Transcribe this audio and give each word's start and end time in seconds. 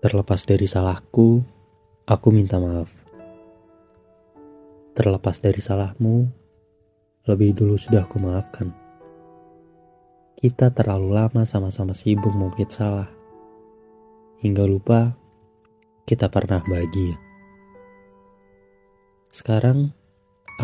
Terlepas 0.00 0.48
dari 0.48 0.64
salahku, 0.64 1.44
aku 2.08 2.28
minta 2.32 2.56
maaf. 2.56 2.88
Terlepas 4.96 5.44
dari 5.44 5.60
salahmu, 5.60 6.24
lebih 7.28 7.52
dulu 7.52 7.76
sudah 7.76 8.08
aku 8.08 8.16
maafkan. 8.16 8.72
Kita 10.40 10.72
terlalu 10.72 11.12
lama 11.12 11.44
sama-sama 11.44 11.92
sibuk 11.92 12.32
mungkin 12.32 12.64
salah. 12.72 13.12
Hingga 14.40 14.64
lupa 14.64 15.20
kita 16.08 16.32
pernah 16.32 16.64
bahagia. 16.64 17.20
Sekarang, 19.28 19.92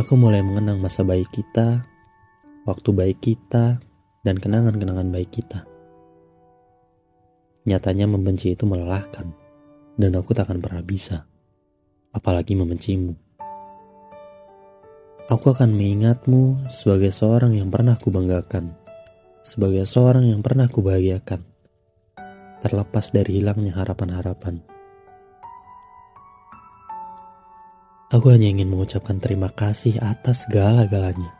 aku 0.00 0.16
mulai 0.16 0.40
mengenang 0.40 0.80
masa 0.80 1.04
baik 1.04 1.28
kita, 1.28 1.84
waktu 2.64 2.88
baik 2.88 3.20
kita, 3.20 3.84
dan 4.24 4.40
kenangan-kenangan 4.40 5.12
baik 5.12 5.28
kita. 5.28 5.75
Nyatanya 7.66 8.06
membenci 8.06 8.54
itu 8.54 8.62
melelahkan, 8.62 9.34
dan 9.98 10.14
aku 10.14 10.30
tak 10.30 10.46
akan 10.46 10.62
pernah 10.62 10.86
bisa, 10.86 11.26
apalagi 12.14 12.54
membencimu. 12.54 13.18
Aku 15.26 15.50
akan 15.50 15.74
mengingatmu 15.74 16.70
sebagai 16.70 17.10
seorang 17.10 17.58
yang 17.58 17.66
pernah 17.66 17.98
kubanggakan, 17.98 18.70
sebagai 19.42 19.82
seorang 19.82 20.30
yang 20.30 20.46
pernah 20.46 20.70
kubahagiakan, 20.70 21.42
terlepas 22.62 23.10
dari 23.10 23.42
hilangnya 23.42 23.74
harapan-harapan. 23.74 24.62
Aku 28.14 28.30
hanya 28.30 28.46
ingin 28.46 28.70
mengucapkan 28.70 29.18
terima 29.18 29.50
kasih 29.50 29.98
atas 29.98 30.46
segala-galanya. 30.46 31.34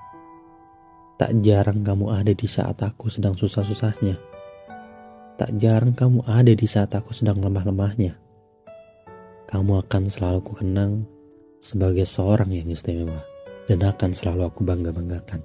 Tak 1.22 1.38
jarang 1.38 1.86
kamu 1.86 2.10
ada 2.10 2.34
di 2.34 2.50
saat 2.50 2.82
aku 2.82 3.06
sedang 3.06 3.38
susah-susahnya 3.38 4.35
Tak 5.36 5.52
jarang 5.60 5.92
kamu 5.92 6.24
ada 6.24 6.48
di 6.48 6.64
saat 6.64 6.96
aku 6.96 7.12
sedang 7.12 7.44
lemah-lemahnya. 7.44 8.16
Kamu 9.44 9.84
akan 9.84 10.08
selalu 10.08 10.40
ku 10.40 10.56
kenang 10.56 11.04
sebagai 11.60 12.08
seorang 12.08 12.56
yang 12.56 12.72
istimewa 12.72 13.20
dan 13.68 13.84
akan 13.84 14.16
selalu 14.16 14.48
aku 14.48 14.64
bangga-banggakan. 14.64 15.44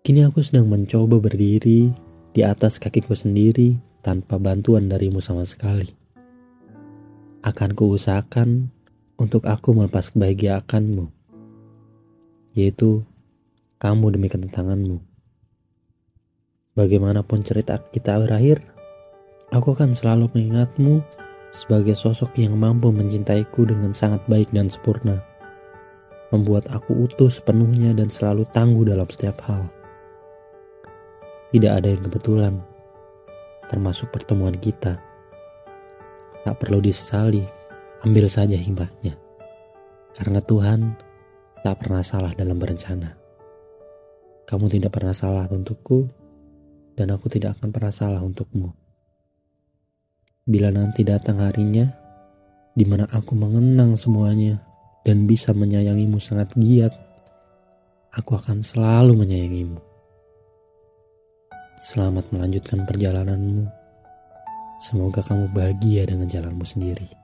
Kini 0.00 0.24
aku 0.24 0.40
sedang 0.40 0.72
mencoba 0.72 1.20
berdiri 1.20 1.92
di 2.32 2.40
atas 2.40 2.80
kakiku 2.80 3.12
sendiri 3.12 3.76
tanpa 4.00 4.40
bantuan 4.40 4.88
darimu 4.88 5.20
sama 5.20 5.44
sekali. 5.44 5.92
Akan 7.44 7.76
kuusahakan 7.76 8.72
untuk 9.20 9.44
aku 9.44 9.76
melepas 9.76 10.08
kebahagiaanmu, 10.16 11.12
yaitu 12.56 13.04
kamu 13.76 14.16
demi 14.16 14.32
ketentanganmu. 14.32 15.11
Bagaimanapun 16.82 17.46
cerita 17.46 17.78
kita 17.94 18.18
berakhir, 18.18 18.58
aku 19.54 19.70
akan 19.70 19.94
selalu 19.94 20.26
mengingatmu 20.34 20.98
sebagai 21.54 21.94
sosok 21.94 22.34
yang 22.42 22.58
mampu 22.58 22.90
mencintaiku 22.90 23.62
dengan 23.62 23.94
sangat 23.94 24.18
baik 24.26 24.50
dan 24.50 24.66
sempurna. 24.66 25.22
Membuat 26.34 26.66
aku 26.74 27.06
utuh 27.06 27.30
sepenuhnya 27.30 27.94
dan 27.94 28.10
selalu 28.10 28.42
tangguh 28.50 28.82
dalam 28.82 29.06
setiap 29.06 29.38
hal. 29.46 29.70
Tidak 31.54 31.70
ada 31.70 31.86
yang 31.86 32.02
kebetulan, 32.02 32.58
termasuk 33.70 34.10
pertemuan 34.10 34.58
kita. 34.58 34.98
Tak 36.42 36.58
perlu 36.58 36.82
disesali, 36.82 37.46
ambil 38.02 38.26
saja 38.26 38.58
hikmahnya. 38.58 39.14
Karena 40.18 40.42
Tuhan 40.42 40.98
tak 41.62 41.78
pernah 41.78 42.02
salah 42.02 42.34
dalam 42.34 42.58
berencana. 42.58 43.14
Kamu 44.50 44.66
tidak 44.66 44.98
pernah 44.98 45.14
salah 45.14 45.46
untukku, 45.46 46.21
dan 46.98 47.14
aku 47.14 47.28
tidak 47.32 47.58
akan 47.58 47.68
pernah 47.72 47.92
salah 47.94 48.20
untukmu. 48.20 48.72
Bila 50.42 50.74
nanti 50.74 51.06
datang 51.06 51.38
harinya, 51.38 51.86
di 52.74 52.82
mana 52.82 53.06
aku 53.06 53.38
mengenang 53.38 53.94
semuanya 53.94 54.58
dan 55.06 55.28
bisa 55.30 55.54
menyayangimu 55.54 56.18
sangat 56.18 56.50
giat, 56.58 56.92
aku 58.10 58.34
akan 58.34 58.60
selalu 58.60 59.14
menyayangimu. 59.22 59.78
Selamat 61.82 62.26
melanjutkan 62.34 62.82
perjalananmu. 62.86 63.66
Semoga 64.82 65.22
kamu 65.22 65.50
bahagia 65.54 66.06
dengan 66.10 66.26
jalanmu 66.26 66.66
sendiri. 66.66 67.21